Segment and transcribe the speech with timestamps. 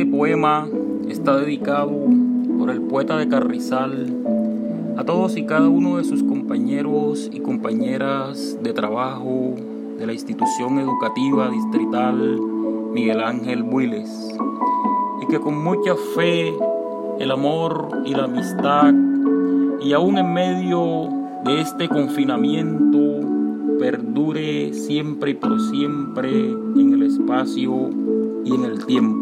[0.00, 0.66] Este poema
[1.10, 1.92] está dedicado
[2.58, 4.06] por el poeta de Carrizal
[4.96, 9.56] a todos y cada uno de sus compañeros y compañeras de trabajo
[9.98, 12.40] de la institución educativa distrital
[12.94, 14.34] Miguel Ángel Builes
[15.20, 16.50] y que con mucha fe,
[17.18, 18.94] el amor y la amistad
[19.82, 21.10] y aún en medio
[21.44, 23.20] de este confinamiento
[23.78, 27.90] perdure siempre y por siempre en el espacio
[28.46, 29.19] y en el tiempo.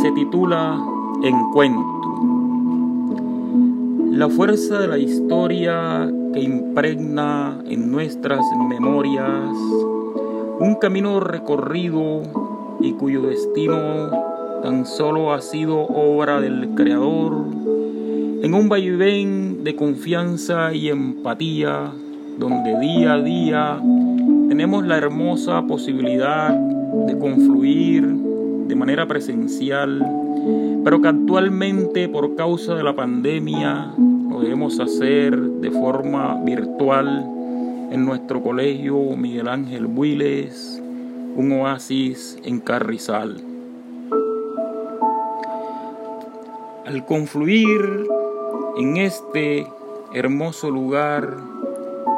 [0.00, 0.78] Se titula
[1.24, 1.82] Encuentro.
[4.12, 9.56] La fuerza de la historia que impregna en nuestras memorias
[10.60, 12.22] un camino recorrido
[12.80, 14.10] y cuyo destino
[14.62, 17.46] tan solo ha sido obra del Creador,
[18.42, 21.92] en un vaivén de confianza y empatía,
[22.38, 23.80] donde día a día
[24.48, 28.27] tenemos la hermosa posibilidad de confluir
[28.68, 30.04] de manera presencial,
[30.84, 33.94] pero que actualmente por causa de la pandemia
[34.30, 37.26] lo debemos hacer de forma virtual
[37.90, 40.82] en nuestro colegio Miguel Ángel Builes,
[41.34, 43.40] un oasis en Carrizal.
[46.84, 48.06] Al confluir
[48.76, 49.66] en este
[50.12, 51.36] hermoso lugar,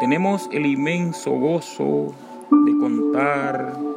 [0.00, 2.12] tenemos el inmenso gozo
[2.50, 3.89] de contar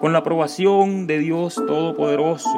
[0.00, 2.48] con la aprobación de Dios Todopoderoso,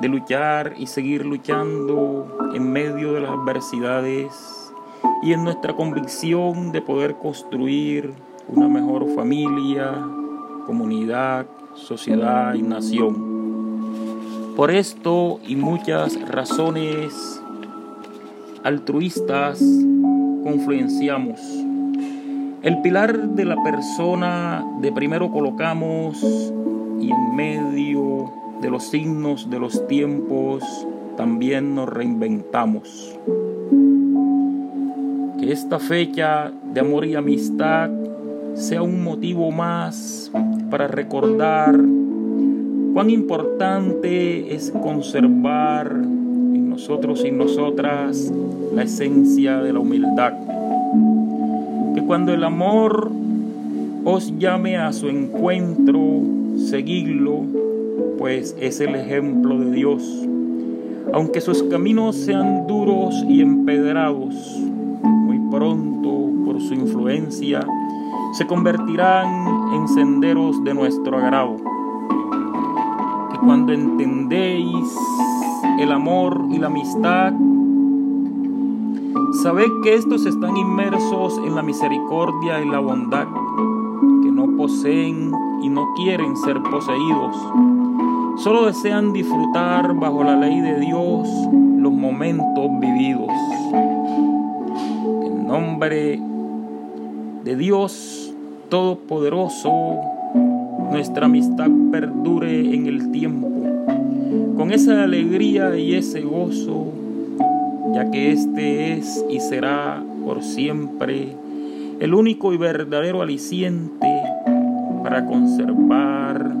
[0.00, 4.72] de luchar y seguir luchando en medio de las adversidades
[5.22, 8.12] y en nuestra convicción de poder construir
[8.48, 9.94] una mejor familia,
[10.66, 13.32] comunidad, sociedad y nación.
[14.56, 17.40] Por esto y muchas razones
[18.64, 19.62] altruistas
[20.42, 21.40] confluenciamos
[22.62, 26.22] el pilar de la persona de primero colocamos
[27.00, 30.62] y en medio de los signos de los tiempos
[31.16, 33.18] también nos reinventamos.
[35.40, 37.90] Que esta fecha de amor y amistad
[38.54, 40.30] sea un motivo más
[40.70, 41.74] para recordar
[42.94, 48.32] cuán importante es conservar en nosotros y nosotras
[48.72, 50.34] la esencia de la humildad
[51.94, 53.10] que cuando el amor
[54.04, 56.00] os llame a su encuentro,
[56.56, 57.42] seguidlo,
[58.18, 60.02] pues es el ejemplo de Dios.
[61.12, 64.34] Aunque sus caminos sean duros y empedrados,
[65.02, 67.60] muy pronto, por su influencia,
[68.32, 71.56] se convertirán en senderos de nuestro agrado.
[73.30, 74.96] Que cuando entendéis
[75.78, 77.32] el amor y la amistad,
[79.42, 83.26] Sabed que estos están inmersos en la misericordia y la bondad,
[84.22, 85.32] que no poseen
[85.64, 87.34] y no quieren ser poseídos.
[88.36, 91.28] Solo desean disfrutar bajo la ley de Dios
[91.76, 93.32] los momentos vividos.
[95.24, 96.20] En nombre
[97.42, 98.32] de Dios
[98.68, 99.96] Todopoderoso,
[100.92, 103.48] nuestra amistad perdure en el tiempo,
[104.56, 107.01] con esa alegría y ese gozo
[107.94, 111.36] ya que este es y será por siempre
[112.00, 114.06] el único y verdadero aliciente
[115.02, 116.52] para conservar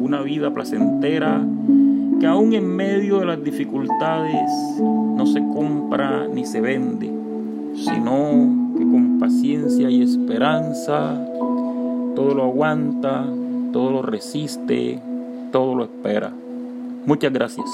[0.00, 1.40] una vida placentera
[2.20, 7.10] que aún en medio de las dificultades no se compra ni se vende,
[7.74, 11.20] sino que con paciencia y esperanza
[12.14, 13.26] todo lo aguanta,
[13.72, 15.00] todo lo resiste,
[15.50, 16.32] todo lo espera.
[17.06, 17.66] Muchas gracias.